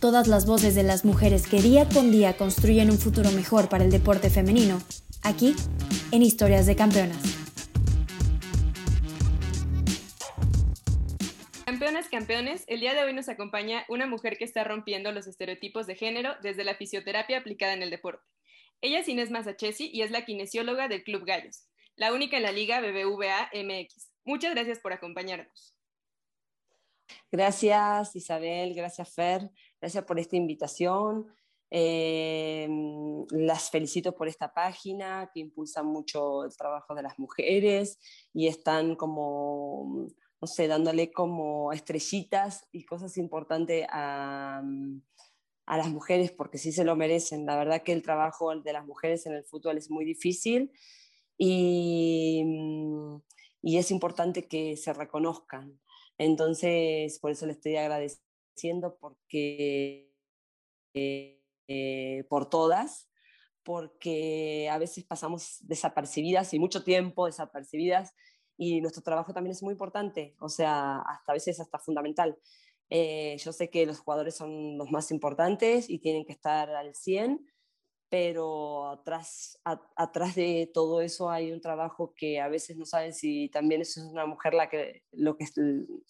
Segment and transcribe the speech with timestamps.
[0.00, 3.82] Todas las voces de las mujeres que día con día construyen un futuro mejor para
[3.82, 4.78] el deporte femenino,
[5.22, 5.56] aquí,
[6.12, 7.16] en Historias de Campeonas.
[11.64, 15.86] Campeonas, campeones, el día de hoy nos acompaña una mujer que está rompiendo los estereotipos
[15.86, 18.22] de género desde la fisioterapia aplicada en el deporte.
[18.82, 22.52] Ella es Inés Masachesi y es la kinesióloga del Club Gallos, la única en la
[22.52, 24.10] Liga BBVA MX.
[24.24, 25.74] Muchas gracias por acompañarnos.
[27.30, 31.26] Gracias Isabel, gracias Fer, gracias por esta invitación.
[31.70, 32.68] Eh,
[33.30, 37.98] las felicito por esta página que impulsa mucho el trabajo de las mujeres
[38.32, 40.06] y están como,
[40.40, 44.62] no sé, dándole como estrellitas y cosas importantes a,
[45.66, 47.46] a las mujeres porque sí se lo merecen.
[47.46, 50.72] La verdad que el trabajo de las mujeres en el fútbol es muy difícil
[51.36, 52.44] y,
[53.60, 55.80] y es importante que se reconozcan.
[56.18, 57.76] Entonces, por eso le estoy
[58.56, 60.12] agradeciendo porque,
[60.94, 63.08] eh, por todas,
[63.62, 68.14] porque a veces pasamos desapercibidas y mucho tiempo desapercibidas
[68.56, 72.38] y nuestro trabajo también es muy importante, o sea, hasta a veces hasta fundamental.
[72.88, 76.94] Eh, yo sé que los jugadores son los más importantes y tienen que estar al
[76.94, 77.44] 100,
[78.18, 79.60] pero atrás,
[79.94, 83.98] atrás de todo eso hay un trabajo que a veces no saben si también es
[83.98, 85.44] una mujer la que, lo que,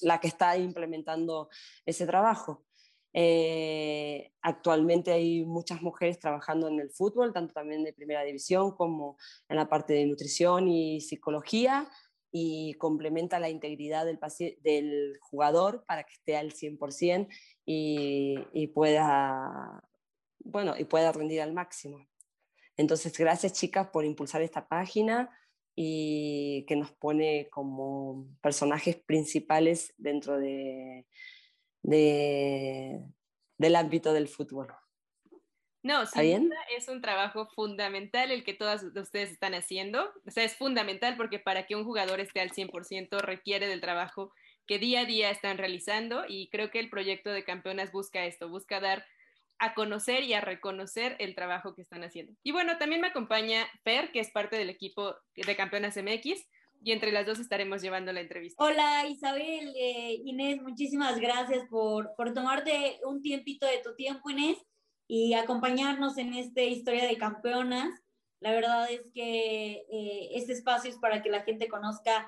[0.03, 1.49] la que está implementando
[1.85, 2.65] ese trabajo.
[3.13, 9.19] Eh, actualmente hay muchas mujeres trabajando en el fútbol, tanto también de primera división como
[9.49, 11.89] en la parte de nutrición y psicología,
[12.31, 14.21] y complementa la integridad del,
[14.61, 17.27] del jugador para que esté al 100%
[17.65, 19.83] y, y, pueda,
[20.47, 22.09] bueno, y pueda rendir al máximo.
[22.77, 25.31] Entonces, gracias chicas por impulsar esta página
[25.75, 31.07] y que nos pone como personajes principales dentro de,
[31.83, 33.03] de
[33.59, 34.69] del ámbito del fútbol.
[35.83, 40.11] No, sin duda es un trabajo fundamental el que todas ustedes están haciendo.
[40.27, 44.33] O sea, es fundamental porque para que un jugador esté al 100% requiere del trabajo
[44.67, 48.49] que día a día están realizando y creo que el proyecto de campeonas busca esto,
[48.49, 49.07] busca dar
[49.59, 52.33] a conocer y a reconocer el trabajo que están haciendo.
[52.43, 56.47] Y bueno, también me acompaña Fer, que es parte del equipo de Campeonas MX,
[56.83, 58.63] y entre las dos estaremos llevando la entrevista.
[58.63, 64.59] Hola Isabel, eh, Inés, muchísimas gracias por, por tomarte un tiempito de tu tiempo, Inés
[65.09, 67.89] y acompañarnos en esta historia de campeonas.
[68.41, 72.27] La verdad es que eh, este espacio es para que la gente conozca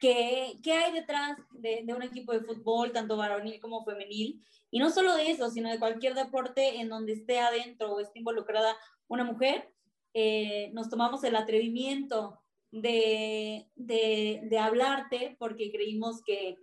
[0.00, 4.44] qué, qué hay detrás de, de, un equipo de fútbol, tanto varonil como femenil.
[4.74, 8.18] Y no solo de eso, sino de cualquier deporte en donde esté adentro o esté
[8.18, 8.76] involucrada
[9.06, 9.72] una mujer.
[10.14, 12.40] Eh, nos tomamos el atrevimiento
[12.72, 16.56] de, de, de hablarte porque creímos que,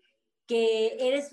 [0.45, 1.29] que eres,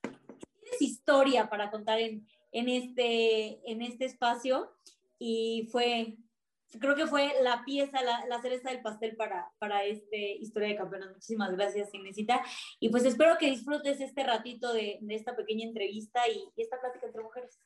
[0.00, 4.72] tienes historia para contar en, en este, en este espacio
[5.18, 6.16] y fue,
[6.80, 10.76] creo que fue la pieza, la, la cereza del pastel para, para este Historia de
[10.76, 11.10] Campeonas.
[11.12, 12.42] Muchísimas gracias, Inesita.
[12.80, 16.80] Y pues espero que disfrutes este ratito de, de esta pequeña entrevista y, y esta
[16.80, 17.58] plática entre mujeres.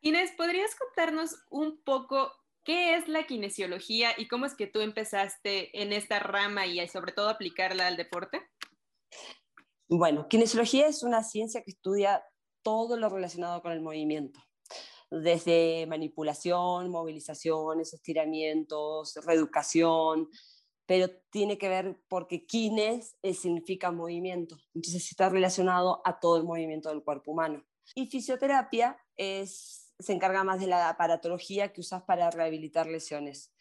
[0.00, 2.32] Inés, ¿podrías contarnos un poco
[2.62, 7.12] qué es la kinesiología y cómo es que tú empezaste en esta rama y sobre
[7.12, 8.42] todo aplicarla al deporte?
[9.88, 12.22] Bueno, kinesiología es una ciencia que estudia
[12.62, 14.40] todo lo relacionado con el movimiento,
[15.10, 20.28] desde manipulación, movilizaciones, estiramientos, reeducación,
[20.86, 26.90] pero tiene que ver porque kines significa movimiento, entonces está relacionado a todo el movimiento
[26.90, 27.64] del cuerpo humano.
[27.94, 33.52] Y fisioterapia es, se encarga más de la aparatología que usas para rehabilitar lesiones.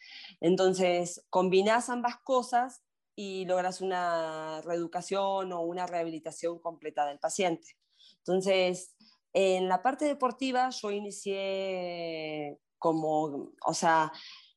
[0.42, 2.84] Entonces, combinas ambas cosas
[3.16, 7.78] y logras una reeducación o una rehabilitación completa del paciente.
[8.18, 8.96] Entonces,
[9.33, 14.12] en la parte deportiva yo inicié como, o sea,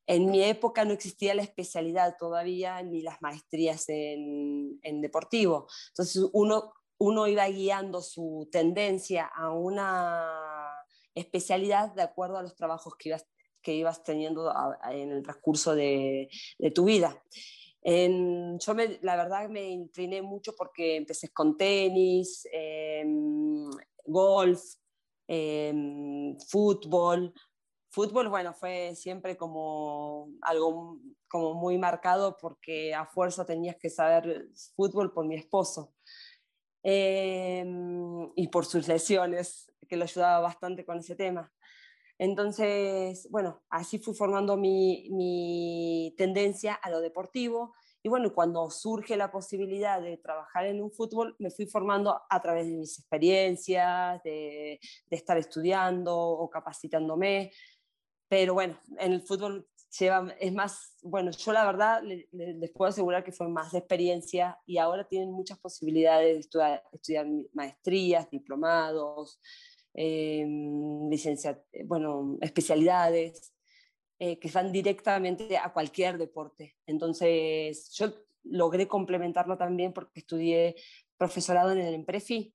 [0.06, 5.67] en mi época no existía la especialidad todavía ni las maestrías en, en deportivo.
[5.88, 10.70] Entonces uno, uno iba guiando su tendencia a una
[11.14, 13.26] especialidad de acuerdo a los trabajos que ibas,
[13.62, 14.52] que ibas teniendo
[14.90, 17.20] en el transcurso de, de tu vida.
[17.82, 23.05] En, yo me, la verdad me incliné mucho porque empecé con tenis, eh,
[24.06, 24.61] golf,
[25.29, 27.32] em, fútbol.
[27.91, 34.49] Fútbol, bueno, fue siempre como algo como muy marcado porque a fuerza tenías que saber
[34.76, 35.94] fútbol por mi esposo.
[36.82, 41.53] Em, y por sus lesiones, que lo ayudaba bastante con ese tema.
[42.19, 47.75] Entonces, bueno, así fui formando mi, mi tendencia a lo deportivo
[48.06, 52.41] y bueno, cuando surge la posibilidad de trabajar en un fútbol, me fui formando a
[52.41, 54.79] través de mis experiencias, de,
[55.11, 57.50] de estar estudiando o capacitándome.
[58.29, 59.67] Pero bueno, en el fútbol
[59.99, 64.56] lleva, es más, bueno, yo la verdad les, puedo asegurar que fue más de experiencia
[64.67, 69.41] y ahora tienen muchas posibilidades de estudiar, estudiar maestrías, diplomados,
[69.94, 70.47] eh,
[71.87, 73.56] bueno, especialidades.
[74.19, 76.75] Eh, que van directamente a cualquier deporte.
[76.87, 78.15] Entonces, yo
[78.45, 80.75] logré complementarlo también porque estudié
[81.19, 82.55] profesorado en el EMPREFI,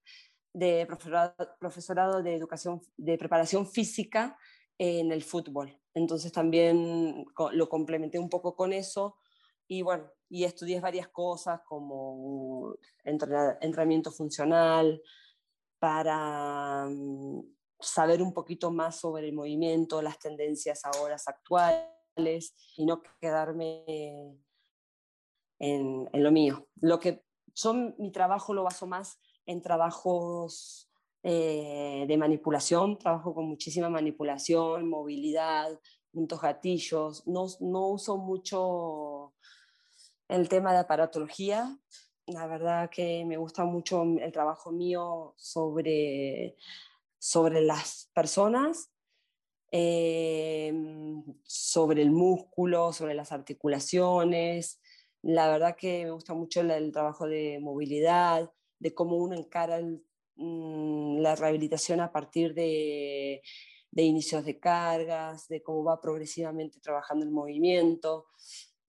[0.53, 4.37] de profesorado, profesorado de educación, de preparación física
[4.79, 5.79] en el fútbol.
[5.93, 9.17] Entonces también lo complementé un poco con eso
[9.67, 14.99] y bueno, y estudié varias cosas como entrenamiento funcional
[15.77, 17.41] para mm,
[17.81, 24.39] saber un poquito más sobre el movimiento, las tendencias ahora actuales y no quedarme
[25.59, 26.67] en, lo mío.
[26.75, 27.23] Lo que
[27.53, 30.89] son mi trabajo lo baso más en trabajos
[31.23, 35.79] eh, de manipulación, trabajo con muchísima manipulación, movilidad,
[36.11, 39.33] puntos gatillos, no, no uso mucho
[40.27, 41.77] el tema de aparatología,
[42.27, 46.55] la verdad que me gusta mucho el trabajo mío sobre
[47.21, 48.91] sobre las personas,
[49.71, 54.81] em, sobre el músculo, sobre las articulaciones.
[55.21, 59.81] La verdad que me gusta mucho el, trabajo de movilidad, de cómo uno encara
[60.35, 63.43] mm, la rehabilitación a partir de,
[63.91, 68.25] de inicios de cargas, de cómo va progresivamente trabajando el movimiento.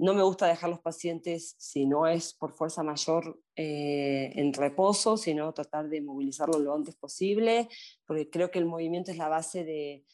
[0.02, 5.16] No me gusta dejar los pacientes, si no es por fuerza mayor, eh, en reposo,
[5.16, 7.68] sino tratar de movilizarlo lo antes posible,
[8.04, 10.04] porque creo que el movimiento es la base de,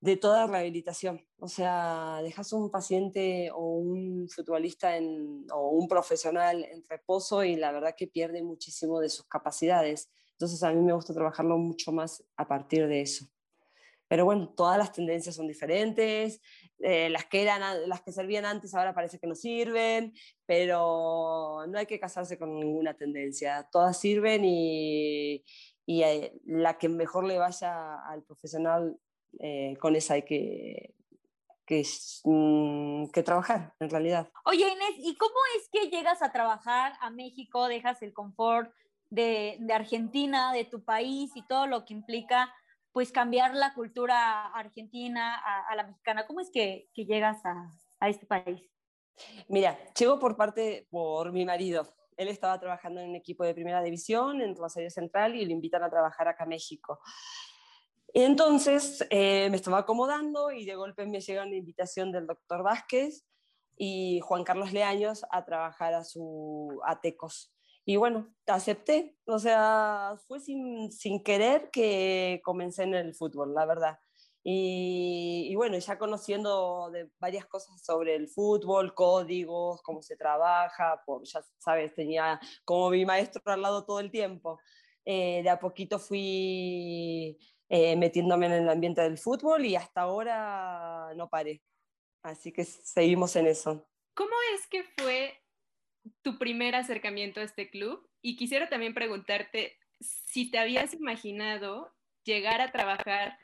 [0.00, 1.22] de toda rehabilitación.
[1.38, 4.94] O sea, dejas un paciente o un futbolista
[5.52, 10.10] o un profesional en reposo y la verdad que pierde muchísimo de sus capacidades.
[10.32, 13.26] Entonces a mí me gusta trabajarlo mucho más a partir de eso.
[14.08, 16.40] Pero bueno, todas las tendencias son diferentes,
[16.80, 20.14] eh, las, que eran, las que servían antes ahora parece que no sirven,
[20.46, 25.44] pero no hay que casarse con ninguna tendencia, todas sirven y,
[25.86, 28.96] y eh, la que mejor le vaya al profesional,
[29.40, 30.94] eh, con esa hay que,
[31.66, 31.84] que,
[32.24, 34.30] mm, que, trabajar, en realidad.
[34.44, 38.72] Oye, Inés, ¿y cómo es que llegas a trabajar a México, dejas el confort
[39.10, 42.54] de, de Argentina, de tu país y todo lo que implica
[42.92, 45.36] pues cambiar la cultura argentina
[45.68, 46.26] a, la mexicana.
[46.26, 48.62] ¿Cómo es que, llegas a, este país?
[49.48, 51.86] Mira, llego por parte, por mi marido.
[52.16, 55.82] Él estaba trabajando en un equipo de primera división en Rosario Central y lo invitan
[55.82, 57.00] a trabajar acá a México.
[58.14, 63.24] Entonces eh, me estaba acomodando y de golpe me llega una invitación del doctor Vázquez
[63.76, 67.52] y Juan Carlos Leaños a trabajar a su a Tecos.
[67.88, 73.64] Y bueno, acepté, o sea, fue sin, sin querer que comencé en el fútbol, la
[73.64, 73.98] verdad.
[74.44, 81.24] Y, bueno, ya conociendo de varias cosas sobre el fútbol, códigos, cómo se trabaja, por,
[81.24, 84.60] ya sabes, tenía como mi maestro al lado todo el tiempo.
[85.06, 87.38] Eh, de a poquito fui
[87.70, 91.62] eh, metiéndome en el ambiente del fútbol y hasta ahora no paré.
[92.22, 93.88] Así que seguimos en eso.
[94.12, 95.32] ¿Cómo es que fue
[96.22, 102.60] tu primer acercamiento a este club y quisiera también preguntarte si te habías imaginado llegar
[102.60, 103.38] a trabajar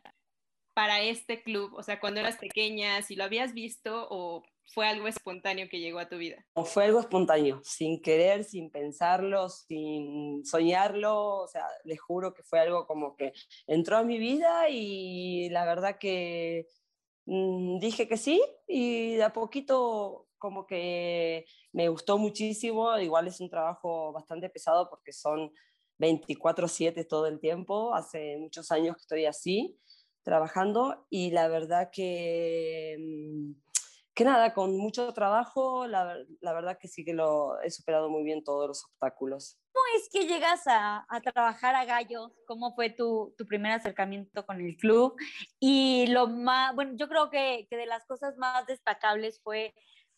[0.75, 5.07] para este club, o sea, cuando eras pequeña, si lo habías visto o fue algo
[5.07, 6.45] espontáneo que llegó a tu vida?
[6.65, 12.61] Fue algo espontáneo, sin querer, sin pensarlo, sin soñarlo, o sea, les juro que fue
[12.61, 13.33] algo como que
[13.67, 16.67] entró a mi vida y la verdad que
[17.27, 23.41] mm, dije que sí y de a poquito como que me gustó muchísimo, igual es
[23.41, 25.51] un trabajo bastante pesado porque son
[25.97, 29.81] 24/7 todo el tiempo, hace muchos años que estoy así
[30.23, 33.53] trabajando y la verdad que, mm,
[34.13, 38.23] que nada, con mucho trabajo, la, la, verdad que sí que lo he superado muy
[38.23, 39.59] bien todos los obstáculos.
[39.73, 42.33] ¿Cómo es que llegas a, a trabajar a Gallos?
[42.47, 45.17] ¿Cómo fue tu, tu, primer acercamiento con el club?
[45.59, 49.75] Y lo más, bueno, yo creo que, que de las cosas más destacables fue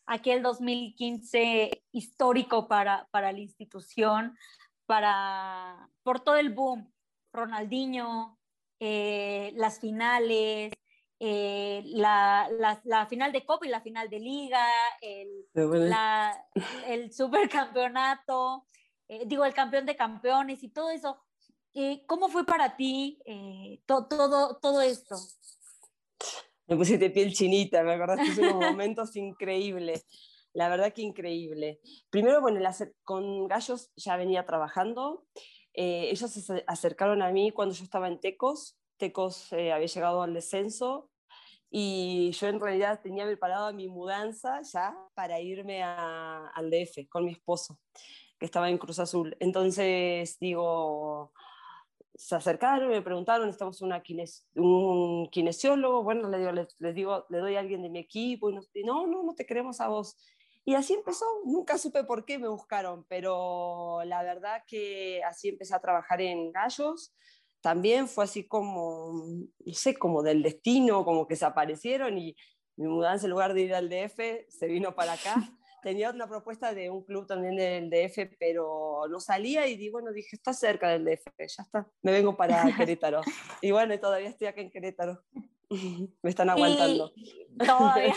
[0.07, 4.35] aquel 2015 histórico para, para la institución,
[4.85, 6.91] para, por todo el boom.
[7.33, 8.39] Ronaldinho,
[8.79, 10.73] eh, las finales,
[11.19, 14.65] eh, la, final de Copa y la final de Liga,
[15.01, 15.45] el,
[16.87, 18.65] el supercampeonato,
[19.07, 21.21] eh, digo, el campeón de campeones y todo eso.
[22.07, 23.21] ¿Cómo fue para ti
[23.85, 25.15] todo, todo esto?
[26.67, 30.05] Me pusiste piel chinita, me acordaste de unos momentos increíbles
[30.57, 31.79] la verdad que increíble.
[32.09, 32.59] Primero, bueno,
[33.03, 35.23] con Gallos ya venía trabajando,
[35.75, 40.23] eh, ellos se acercaron a mí cuando yo estaba en Tecos, Tecos eh, había llegado
[40.23, 41.11] al descenso
[41.69, 47.33] y yo en realidad tenía preparado mi mudanza ya para irme al DF con mi
[47.33, 47.79] esposo,
[48.39, 49.37] que estaba en Cruz Azul.
[49.39, 51.33] Entonces digo,
[52.17, 54.01] se acercaron, me preguntaron, estamos una
[54.55, 56.51] un kinesiólogo, bueno, le digo,
[56.93, 59.87] digo, le doy a alguien de mi equipo, y no, no, no te queremos a
[59.87, 60.17] vos.
[60.65, 65.75] Y así empezó, nunca supe por qué me buscaron, pero la verdad que así empecé
[65.75, 67.13] a trabajar en Gallos.
[67.61, 72.35] También fue así como, no sé, como del destino, como que se aparecieron y
[72.77, 74.19] mi mudanza en lugar de ir al DF
[74.49, 75.35] se vino para acá.
[75.81, 80.35] Tenía una propuesta de un club también del DF, pero no salía y bueno, dije,
[80.35, 83.21] está cerca del DF, ya está, me vengo para Querétaro.
[83.61, 85.23] Y bueno, todavía estoy acá en Querétaro.
[86.21, 87.11] me están aguantando.
[87.57, 88.13] todavía.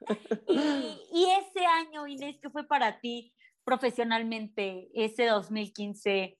[0.48, 3.32] y, ese año, Inés, ¿qué fue para ti
[3.64, 6.38] profesionalmente, ese 2015,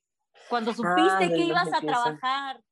[0.49, 2.63] cuando ah, supiste que ibas a trabajar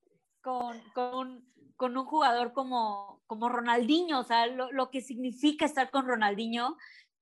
[0.41, 1.45] con, con,
[1.77, 6.77] con, un jugador como, como Ronaldinho, o sea, lo, lo que significa estar con Ronaldinho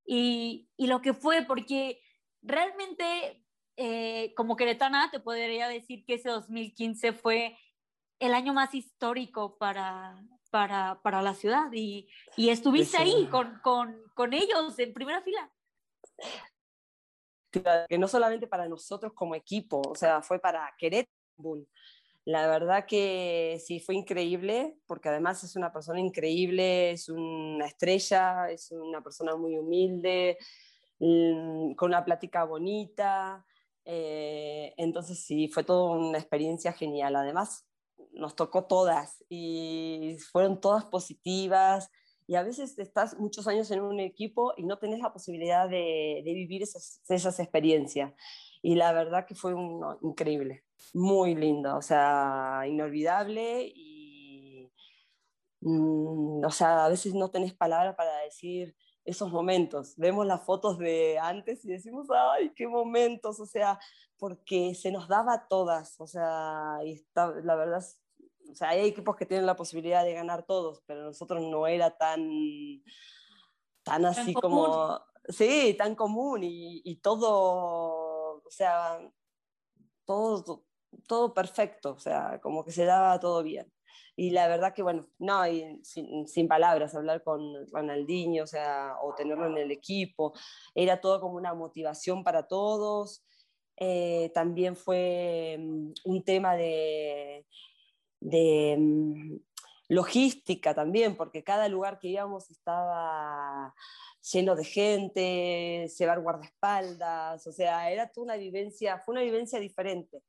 [0.07, 2.01] y, y lo que fue, porque
[2.43, 3.45] realmente
[3.77, 7.59] eh, como queretana te podría decir que ese 2015 fue
[8.19, 14.03] el año más histórico para, para, para la ciudad y, y estuviste ahí con, con,
[14.15, 15.53] con, ellos en primera fila.
[17.89, 21.13] Que no solamente para nosotros como equipo, o sea, fue para Querétaro.
[22.27, 28.51] La verdad que sí fue increíble, porque además es una persona increíble, es una estrella,
[28.51, 30.37] es una persona muy humilde,
[30.99, 33.47] mm, con una plática bonita.
[33.85, 37.15] Eh, entonces sí, fue toda una experiencia genial.
[37.15, 37.65] Además,
[38.13, 41.91] nos tocó todas y fueron todas positivas.
[42.27, 46.23] Y a veces estás muchos años en un equipo y no tenés la posibilidad de,
[46.25, 48.13] vivir esas, esas, experiencias.
[48.63, 49.55] Y la verdad que fue
[50.03, 50.65] increíble,
[50.95, 54.71] muy lindo, o sea, inolvidable y,
[55.61, 59.95] mm, o sea, a veces no tenés palabras para decir esos momentos.
[59.97, 63.79] Vemos las fotos de antes y decimos, ay, qué momentos, o sea,
[64.19, 67.85] porque se nos daba todas, o sea, y está, la verdad,
[68.51, 71.97] o sea, hay equipos que tienen la posibilidad de ganar todos, pero nosotros no era
[71.97, 72.21] tan,
[73.83, 78.99] tan así como, sí, tan común y, y, todo, o sea,
[80.05, 80.66] todo,
[81.07, 83.73] todo perfecto, o sea, como que se daba todo bien.
[84.17, 85.45] Y la verdad que, bueno, no,
[85.83, 90.33] sin, sin, palabras, hablar con Ronaldinho, o sea, o tenerlo en el equipo,
[90.75, 93.27] era todo como una motivación para todos.
[93.77, 97.47] Eh, también fue mm, un tema de,
[98.21, 99.37] de mm,
[99.89, 103.75] logística también, porque cada lugar que íbamos estaba
[104.33, 110.23] lleno de gente, llevar guardaespaldas, o sea, era toda una vivencia, fue una vivencia diferente.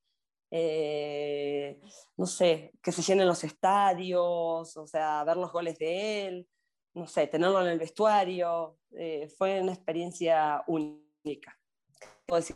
[0.49, 1.81] Eh,
[2.15, 6.49] no sé, que se llenen los estadios, o sea, ver los goles de él,
[6.93, 11.59] no sé, tenerlo en el vestuario, eh, fue una experiencia única.
[12.25, 12.55] Puedo decir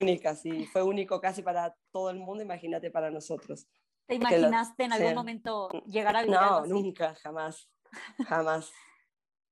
[0.00, 3.66] única, sí, fue único casi para todo el mundo, imagínate para nosotros.
[4.06, 7.68] ¿Te imaginaste en algún momento llegar a vivir No, nunca, jamás,
[8.26, 8.72] jamás.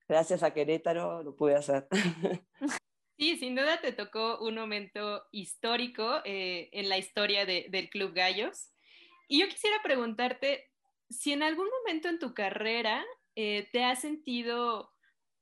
[0.06, 1.88] Gracias a Querétaro lo pude hacer.
[3.16, 8.70] Sí, sin duda te tocó un momento histórico eh, en la historia del Club Gallos.
[9.28, 10.70] Y yo quisiera preguntarte
[11.08, 13.04] si en algún momento en tu carrera
[13.36, 14.90] eh, te has sentido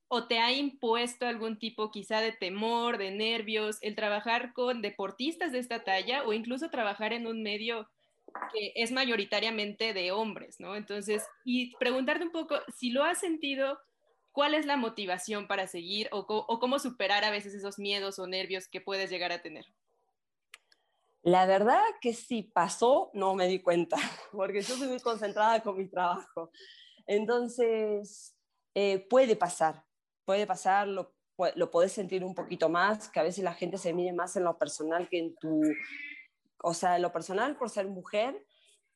[0.08, 5.52] o te ha impuesto algún tipo quizá de temor, de nervios, el trabajar con deportistas
[5.52, 7.88] de esta talla o incluso trabajar en un medio
[8.52, 10.76] que es mayoritariamente de hombres, ¿no?
[10.76, 13.78] Entonces, y preguntarte un poco si lo has sentido
[14.32, 16.26] ¿cuál es la motivación para seguir o,
[16.58, 19.66] cómo superar a veces esos miedos o nervios que puedes llegar a tener?
[21.22, 23.96] La verdad que si pasó, no me di cuenta,
[24.32, 26.50] porque yo soy muy concentrada con mi trabajo.
[27.06, 28.34] Entonces,
[28.74, 29.84] eh, puede pasar,
[30.24, 31.14] puede pasar, lo,
[31.54, 34.44] lo podés sentir un poquito más, que a veces la gente se mide más en
[34.44, 35.62] lo personal que en tu,
[36.62, 38.44] o sea, en lo personal por ser mujer,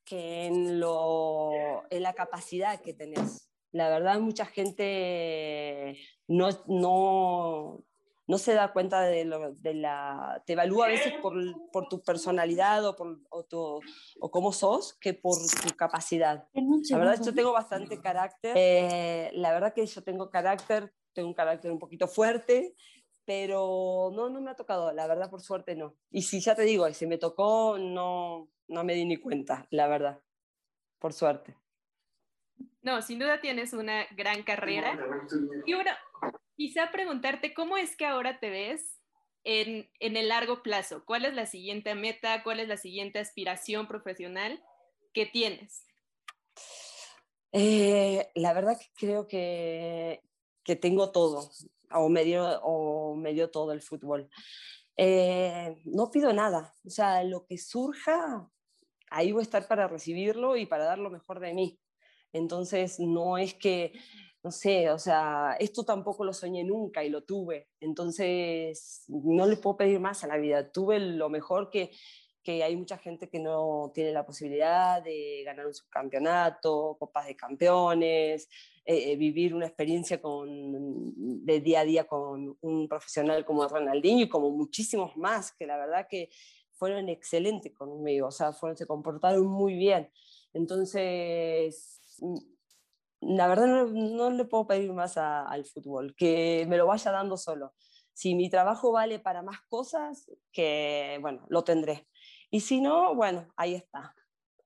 [0.04, 7.84] que en, lo, en la capacidad que tenés la verdad mucha gente no, no,
[8.26, 10.42] no se da cuenta de, lo, de la...
[10.46, 11.34] Te evalúa a veces por,
[11.70, 13.80] por tu personalidad o, por, o, tu,
[14.20, 16.48] o cómo sos que por tu capacidad.
[16.90, 18.54] La verdad, yo tengo bastante carácter.
[18.56, 22.74] Eh, la verdad que yo tengo carácter, tengo un carácter un poquito fuerte,
[23.24, 25.96] pero no, no me ha tocado, la verdad, por suerte no.
[26.10, 29.88] Y si ya te digo, si me tocó, no, no me di ni cuenta, la
[29.88, 30.20] verdad,
[30.98, 31.56] por suerte.
[32.86, 34.96] No, sin duda tienes una gran carrera.
[35.66, 35.98] Y ahora,
[36.56, 39.00] quizá preguntarte, ¿cómo es que ahora te ves
[39.42, 41.02] en, en, el largo plazo?
[41.04, 42.44] ¿Cuál es la siguiente meta?
[42.44, 44.62] ¿Cuál es la siguiente aspiración profesional
[45.12, 45.84] que tienes?
[47.50, 50.22] Eh, la verdad que creo que,
[50.62, 51.50] que tengo todo,
[51.90, 54.30] o medio, o medio todo el fútbol.
[54.96, 58.48] Eh, no pido nada, o sea, lo que surja,
[59.10, 61.80] ahí voy a estar para recibirlo y para dar lo mejor de mí.
[62.36, 63.92] Entonces, no es que
[64.46, 67.66] no sé, o sea, esto tampoco lo soñé nunca y lo tuve.
[67.80, 70.70] Entonces, no le puedo pedir más a la vida.
[70.70, 71.90] Tuve lo mejor que,
[72.44, 77.34] que hay mucha gente que no tiene la posibilidad de ganar un subcampeonato, copas de
[77.34, 78.48] campeones,
[78.84, 81.12] eh, eh, vivir una experiencia con,
[81.44, 85.76] de día a día con un profesional como Ronaldinho y como muchísimos más, que la
[85.76, 86.30] verdad que
[86.70, 90.08] fueron excelentes conmigo, o sea, fueron, se comportaron muy bien.
[90.52, 91.95] Entonces,
[93.20, 97.74] la verdad no, le puedo pedir más al fútbol, que me lo vaya dando solo.
[98.12, 102.08] Si mi trabajo vale para más cosas, que bueno, lo tendré.
[102.50, 104.14] Y si no, bueno, ahí está.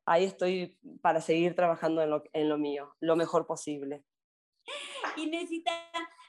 [0.05, 4.05] Ahí estoy para seguir trabajando en lo, en lo mío, lo mejor posible.
[5.17, 5.73] Inesita,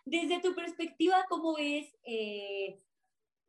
[0.06, 2.82] desde tu perspectiva, ¿cómo ves eh,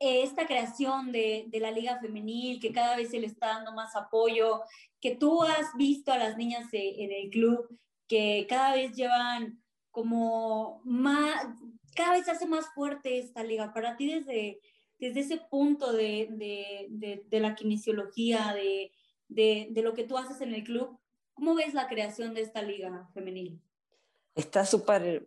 [0.02, 3.94] esta creación de, de, la Liga Femenil, que cada vez se le está dando más
[3.94, 4.62] apoyo,
[5.00, 7.68] que tú has visto a las niñas en el club
[8.12, 11.47] que cada vez llevan como más,
[11.97, 13.73] cada vez se hace más fuerte esta liga.
[13.73, 14.61] Para ti desde,
[14.99, 18.92] desde ese punto de, de, de, la kinesiología, de,
[19.28, 20.99] de, lo que tú haces en el club,
[21.32, 23.61] ¿cómo ves la creación de esta liga femenil?
[24.35, 25.26] Está súper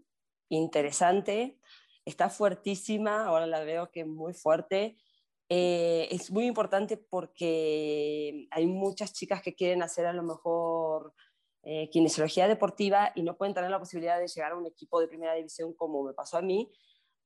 [0.50, 1.58] interesante,
[2.06, 4.96] está fuertísima, ahora la veo que es muy fuerte.
[5.50, 11.14] Eh, es muy importante porque hay muchas chicas que quieren hacer a lo mejor
[11.64, 15.08] eh, kinesiología deportiva y no pueden tener la posibilidad de llegar a un equipo de
[15.08, 16.72] primera división como me pasó a mí,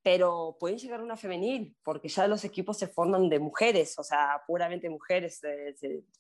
[0.01, 4.03] pero pueden llegar a una femenil, porque ya los equipos se forman de mujeres, o
[4.03, 5.41] sea, puramente mujeres,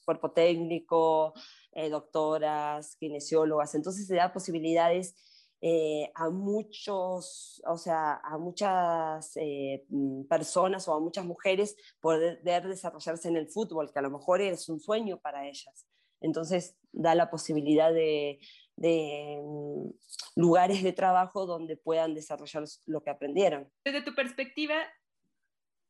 [0.05, 1.33] cuerpo técnico,
[1.71, 5.15] eh, doctoras, kinesiólogas, entonces se da posibilidades
[5.61, 12.65] eh, a muchos, o sea, a muchas eh, mm, personas o a muchas mujeres poder
[12.65, 15.85] desarrollarse en el fútbol, que a lo mejor es un sueño para ellas.
[16.21, 18.39] Entonces da la posibilidad de,
[18.77, 19.89] mm,
[20.37, 23.69] lugares de trabajo donde puedan desarrollar lo que aprendieron.
[23.83, 24.77] Desde tu perspectiva,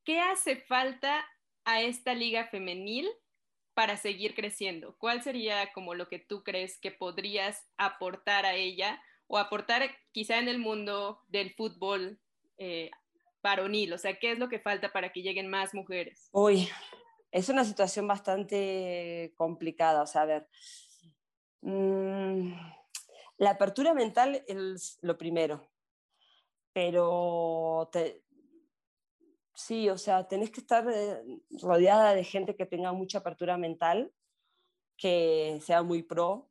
[0.03, 1.23] ¿qué hace falta
[1.65, 3.07] a esta liga femenil
[3.75, 4.97] para seguir creciendo?
[4.97, 8.99] ¿Cuál sería como lo que tú crees que podrías aportar a ella
[9.29, 12.19] o aportar quizá en el mundo del fútbol
[12.57, 12.89] eh,
[13.41, 13.93] varonil?
[13.93, 16.29] O sea, ¿qué es lo que falta para que lleguen más mujeres?
[16.31, 16.67] Uy,
[17.31, 20.01] es una situación bastante complicada.
[20.01, 20.47] O sea, a ver,
[21.61, 22.53] mm,
[23.37, 25.69] la apertura mental es lo primero,
[26.73, 27.89] pero
[29.53, 31.21] sí, o sea, tenés que estar eh,
[31.61, 34.11] rodeada de gente que tenga mucha apertura mental,
[34.97, 36.48] que sea muy pro.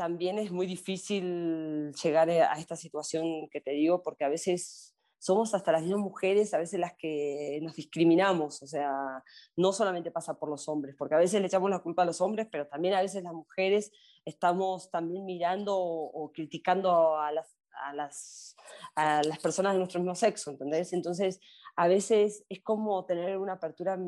[0.00, 5.52] También es muy difícil llegar a esta situación que te digo, porque a veces somos
[5.52, 9.22] hasta las mismas mujeres a veces las que nos discriminamos, o sea,
[9.56, 12.22] no solamente pasa por los hombres, porque a veces le echamos la culpa a los
[12.22, 13.92] hombres, pero también a veces las mujeres
[14.24, 18.56] estamos también mirando o, criticando a las, a, las,
[18.94, 20.94] a las personas de nuestro mismo sexo, ¿entendés?
[20.94, 21.40] Entonces,
[21.76, 23.98] a veces es como tener una apertura,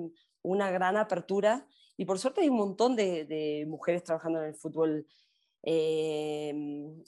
[0.40, 1.66] una gran apertura,
[1.98, 5.06] y por suerte hay un montón de, de mujeres trabajando en el fútbol
[5.62, 6.52] eh,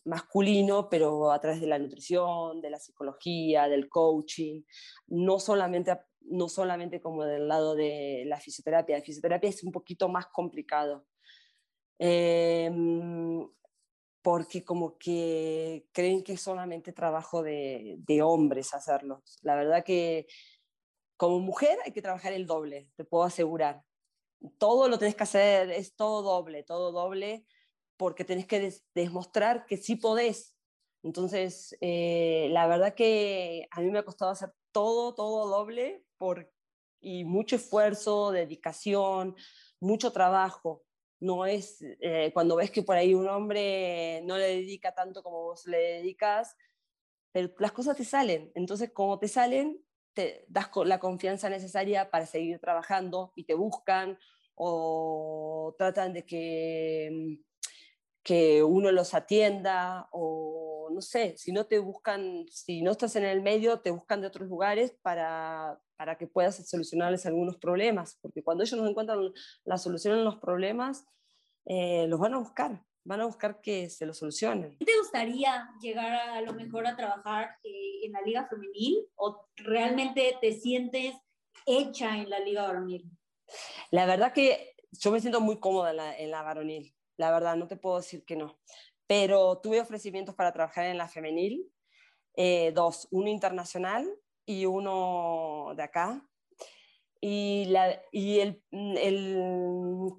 [0.04, 4.62] masculino, pero a través de la nutrición, de la psicología, del coaching,
[5.08, 8.98] no solamente, no solamente como del lado de la fisioterapia.
[8.98, 11.06] La fisioterapia es un poquito más complicado.
[11.98, 12.70] Eh,
[14.22, 19.22] porque como que creen que es solamente trabajo de, de hombres hacerlo.
[19.42, 20.26] La verdad que
[21.18, 23.82] como mujer hay que trabajar el doble, te puedo asegurar.
[24.58, 27.44] Todo lo tenés que hacer, es todo doble, todo doble
[27.96, 30.56] porque tenés que demostrar que sí podés.
[31.02, 36.50] Entonces, eh, la verdad que a mí me ha costado hacer todo, todo doble por,
[37.00, 39.36] y mucho esfuerzo, dedicación,
[39.80, 40.82] mucho trabajo.
[41.20, 45.42] No es eh, cuando ves que por ahí un hombre no le dedica tanto como
[45.42, 46.56] vos le dedicas,
[47.32, 48.50] pero las cosas te salen.
[48.54, 54.18] Entonces, como te salen, te das la confianza necesaria para seguir trabajando y te buscan
[54.54, 57.40] o tratan de que,
[58.24, 63.24] que uno los atienda o no sé, si no te buscan, si no estás en
[63.24, 68.42] el medio, te buscan de otros lugares para, para que puedas solucionarles algunos problemas, porque
[68.42, 69.32] cuando ellos no encuentran
[69.64, 71.04] la solución a los problemas,
[71.66, 74.78] eh, los van a buscar, van a buscar que se lo solucionen.
[74.78, 80.36] ¿Te gustaría llegar a, lo mejor a trabajar eh, en la liga femenil o realmente
[80.40, 81.14] te sientes
[81.66, 83.10] hecha en la liga varonil?
[83.90, 87.56] La verdad que yo me siento muy cómoda en la, en la varonil, la verdad,
[87.56, 88.58] no te puedo decir que no.
[89.06, 91.70] Pero tuve ofrecimientos para trabajar en la femenil,
[92.36, 94.08] eh, dos, uno internacional
[94.46, 96.26] y uno de acá.
[97.20, 99.38] Y, la, y el, el,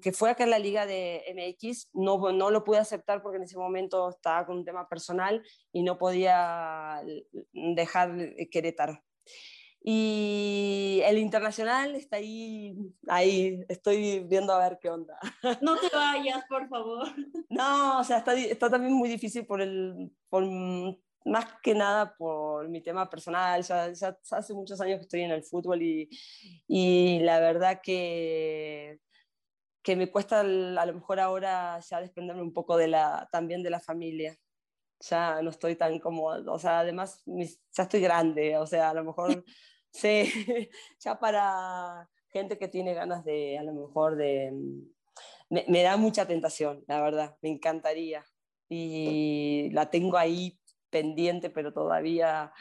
[0.02, 3.44] que fue acá en la liga de MX no, no lo pude aceptar porque en
[3.44, 5.40] ese momento estaba con un tema personal
[5.72, 7.00] y no podía
[7.52, 9.00] dejar Querétaro.
[9.88, 15.16] Y el internacional está ahí, ahí, estoy viendo a ver qué onda.
[15.62, 17.06] No te vayas, por favor.
[17.48, 20.44] No, o sea, está, está también muy difícil por el, por,
[21.24, 23.62] más que nada por mi tema personal.
[23.62, 26.10] Ya, ya, hace muchos años que estoy en el fútbol y,
[26.66, 28.98] y la verdad que,
[29.84, 30.42] que me cuesta a
[30.86, 34.36] lo mejor ahora ya desprenderme un poco de la, también de la familia
[35.00, 39.04] ya no estoy tan cómoda, o sea, además ya estoy grande, o sea, a lo
[39.04, 39.28] mejor
[39.96, 40.30] Sí,
[41.00, 44.52] ya para gente que tiene ganas de, a lo mejor, de...
[45.48, 48.24] Me, me, da mucha tentación, la verdad, me encantaría.
[48.68, 50.58] Y la tengo ahí
[50.90, 52.52] pendiente, pero todavía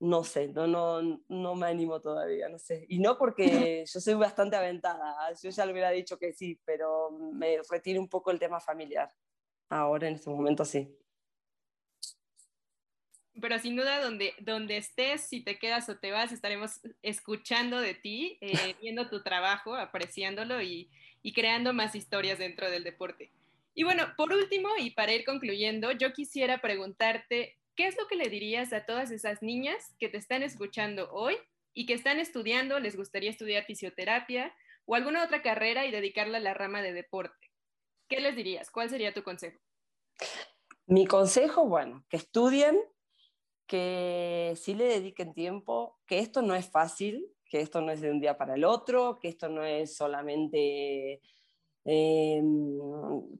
[0.00, 2.86] no sé, no, no, no me animo todavía, no sé.
[2.88, 7.10] Y no porque yo soy bastante aventada, yo ya le hubiera dicho que sí, pero
[7.10, 9.10] me retiro un poco el tema familiar.
[9.68, 10.97] Ahora, en este momento, sí
[13.40, 17.94] pero sin duda donde, donde estés, si te quedas o te vas, estaremos escuchando de
[17.94, 20.90] ti, eh, viendo tu trabajo, apreciándolo y,
[21.22, 23.30] y, creando más historias dentro del deporte.
[23.74, 28.16] Y bueno, por último, y para ir concluyendo, yo quisiera preguntarte, ¿qué es lo que
[28.16, 31.36] le dirías a todas esas niñas que te están escuchando hoy
[31.74, 34.52] y que están estudiando, les gustaría estudiar fisioterapia
[34.84, 37.50] o alguna otra carrera y dedicarla a la rama de deporte?
[38.08, 38.70] ¿Qué les dirías?
[38.70, 39.60] ¿Cuál sería tu consejo?
[40.86, 42.80] Mi consejo, bueno, que estudien,
[43.68, 48.10] que sí le dediquen tiempo, que esto no es fácil, que esto no es de
[48.10, 51.20] un día para el otro, que esto no es solamente
[51.84, 52.42] eh,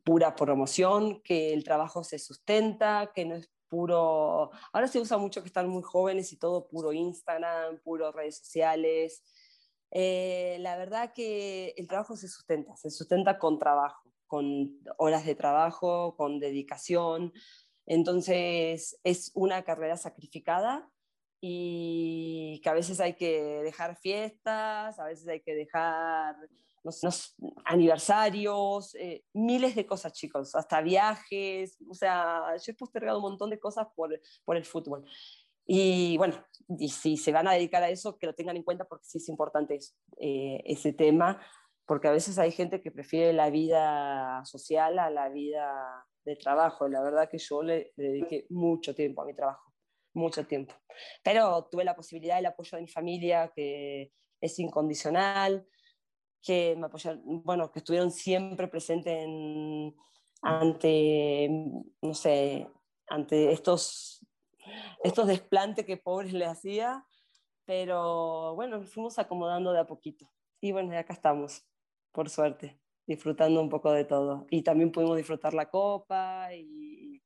[0.05, 4.51] pura promoción, que el trabajo se sustenta, que no es puro...
[4.73, 9.23] Ahora se usa mucho que están muy jóvenes y todo puro Instagram, puro redes sociales.
[9.91, 15.35] Eh, la verdad que el trabajo se sustenta, se sustenta con trabajo, con horas de
[15.35, 17.33] trabajo, con dedicación.
[17.89, 20.91] Entonces es una carrera sacrificada
[21.41, 26.37] y que a veces hay que dejar fiestas, a veces hay que dejar
[26.85, 31.79] los, aniversarios, eh, miles de cosas, chicos, hasta viajes.
[31.89, 35.07] O sea, yo he postergado un montón de cosas por, por el fútbol.
[35.67, 36.45] Y bueno,
[36.79, 39.17] y si se van a dedicar a eso, que lo tengan en cuenta porque sí
[39.17, 39.79] es importante
[40.19, 41.41] eh, ese tema,
[41.87, 46.89] porque a veces hay gente que prefiere la vida social a la vida de trabajo.
[46.89, 49.73] La verdad que yo le, dediqué mucho tiempo a mi trabajo,
[50.15, 50.75] mucho tiempo.
[51.23, 55.67] Pero tuve la posibilidad del apoyo de mi familia, que es incondicional,
[56.43, 59.97] que me apoyaron, bueno, que estuvieron siempre presentes en,
[60.43, 61.49] ante,
[62.03, 62.69] no sé,
[63.09, 64.25] ante estos,
[65.03, 67.05] estos desplantes que pobres le hacía,
[67.65, 70.31] pero bueno, nos fuimos acomodando de a poquito.
[70.61, 71.67] Y bueno, acá estamos,
[72.13, 74.47] por suerte disfrutando un poco de todo.
[74.51, 77.23] Y también pudimos disfrutar la copa y,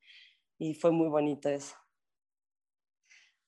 [0.59, 1.77] y fue muy bonito eso.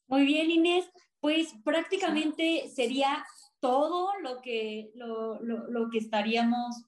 [0.09, 0.91] Muy bien, Inés.
[1.21, 3.25] Pues prácticamente sería
[3.61, 6.85] todo lo que, lo, lo, lo que estaríamos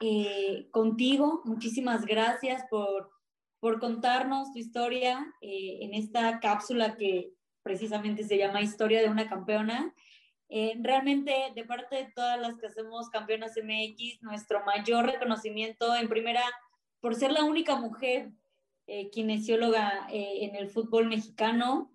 [0.00, 1.40] eh, contigo.
[1.44, 3.10] Muchísimas gracias por,
[3.58, 9.28] por contarnos tu historia eh, en esta cápsula que precisamente se llama Historia de una
[9.28, 9.94] campeona.
[10.54, 16.10] Eh, realmente, de parte de todas las que hacemos Campeonas MX, nuestro mayor reconocimiento en
[16.10, 16.42] primera
[17.00, 18.32] por ser la única mujer
[18.86, 21.90] eh, kinesióloga eh, en el fútbol mexicano.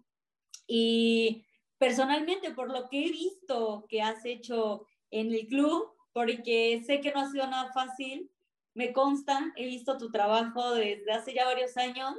[0.65, 1.45] Y
[1.77, 7.11] personalmente por lo que he visto que has hecho en el club, porque sé que
[7.11, 8.31] no ha sido nada fácil,
[8.73, 12.15] me consta, he visto tu trabajo desde hace ya varios años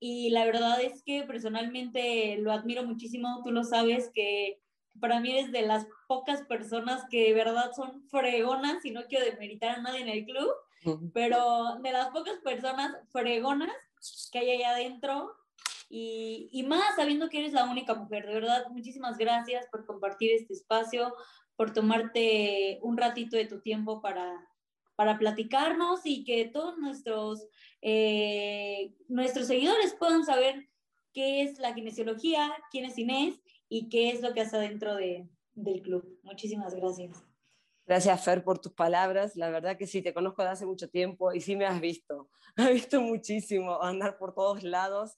[0.00, 4.60] y la verdad es que personalmente lo admiro muchísimo, tú lo sabes que
[5.00, 9.24] para mí eres de las pocas personas que de verdad son fregonas, y no quiero
[9.24, 10.50] demeritar a nadie en el club,
[11.12, 13.74] pero de las pocas personas fregonas
[14.32, 15.34] que hay allá adentro
[15.90, 18.26] y, y, más sabiendo que eres la única mujer.
[18.26, 21.14] De verdad, muchísimas gracias por compartir este espacio,
[21.56, 24.48] por tomarte un ratito de tu tiempo para,
[24.94, 27.46] para platicarnos y que todos nuestros,
[27.82, 30.68] eh, nuestros seguidores puedan saber
[31.12, 35.26] qué es la kinesiología, quién es Inés y qué es lo que hace dentro de,
[35.54, 36.18] del club.
[36.24, 37.24] Muchísimas gracias.
[37.86, 39.36] Gracias, Fer, por tus palabras.
[39.36, 42.28] La verdad que sí, te conozco de hace mucho tiempo y sí me has visto.
[42.56, 45.16] Me visto muchísimo andar por todos lados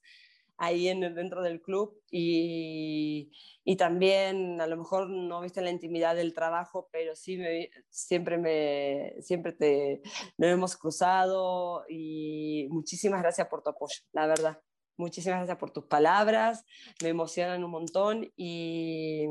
[0.59, 3.33] ahí en, dentro del club y,
[3.65, 8.37] y, también a lo mejor no viste la intimidad del trabajo, pero sí me, siempre,
[8.37, 10.03] me, siempre te,
[10.37, 14.61] nos hemos cruzado y muchísimas gracias por tu apoyo, la verdad.
[15.03, 16.65] Muchísimas gracias por tus palabras,
[17.03, 19.27] me emocionan un montón y,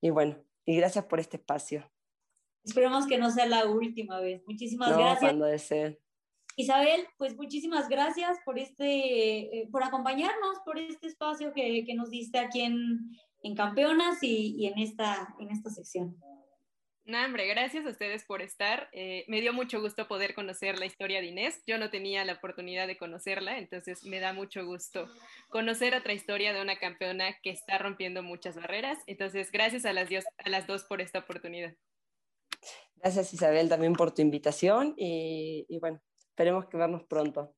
[0.00, 1.90] y bueno, y gracias por este espacio.
[2.62, 4.40] Esperemos que no sea la última vez.
[4.46, 5.18] Muchísimas gracias.
[5.18, 5.98] Cuando desee.
[6.54, 12.10] Isabel, pues muchísimas gracias por, este, eh, por acompañarnos, por este espacio que, que nos
[12.10, 13.10] diste aquí en,
[13.42, 16.16] en Campeonas y, y, en, esta, en esta sección.
[17.04, 18.88] No, hombre, gracias a ustedes por estar.
[18.92, 21.62] Eh, me dio mucho gusto poder conocer la historia de Inés.
[21.66, 25.08] Yo no tenía la oportunidad de conocerla, entonces me da mucho gusto
[25.48, 28.98] conocer otra historia de una campeona que está rompiendo muchas barreras.
[29.06, 31.74] Entonces, gracias a las, dios, a las dos por esta oportunidad.
[32.96, 37.56] Gracias Isabel también por tu invitación y, bueno, esperemos que vernos pronto.